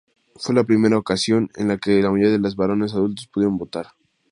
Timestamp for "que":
1.77-2.01